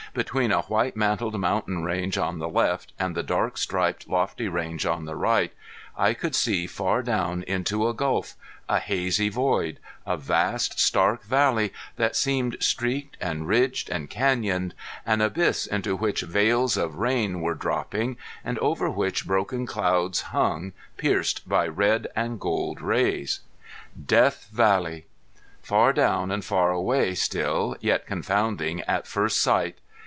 Between 0.13 0.51
a 0.51 0.63
white 0.63 0.97
mantled 0.97 1.39
mountain 1.39 1.85
range 1.85 2.17
on 2.17 2.37
the 2.39 2.49
left 2.49 2.91
and 2.99 3.15
the 3.15 3.23
dark 3.23 3.57
striped 3.57 4.09
lofty 4.09 4.49
range 4.49 4.85
on 4.85 5.05
the 5.05 5.15
right 5.15 5.53
I 5.95 6.13
could 6.13 6.35
see 6.35 6.67
far 6.67 7.01
down 7.01 7.43
into 7.43 7.87
a 7.87 7.93
gulf, 7.93 8.33
a 8.67 8.79
hazy 8.79 9.29
void, 9.29 9.79
a 10.05 10.17
vast 10.17 10.81
stark 10.81 11.23
valley 11.23 11.71
that 11.95 12.17
seemed 12.17 12.57
streaked 12.59 13.15
and 13.21 13.47
ridged 13.47 13.89
and 13.89 14.09
canyoned, 14.09 14.73
an 15.05 15.21
abyss 15.21 15.65
into 15.65 15.95
which 15.95 16.23
veils 16.23 16.75
of 16.75 16.95
rain 16.97 17.39
were 17.39 17.55
dropping 17.55 18.17
and 18.43 18.59
over 18.59 18.89
which 18.89 19.25
broken 19.25 19.65
clouds 19.65 20.23
hung, 20.33 20.73
pierced 20.97 21.47
by 21.47 21.65
red 21.69 22.07
and 22.17 22.37
gold 22.41 22.81
rays. 22.81 23.39
Death 24.07 24.49
Valley! 24.51 25.05
Far 25.61 25.93
down 25.93 26.31
and 26.31 26.43
far 26.43 26.69
away 26.71 27.15
still, 27.15 27.77
yet 27.79 28.05
confounding 28.05 28.81
at 28.81 29.07
first 29.07 29.41
sight! 29.41 29.77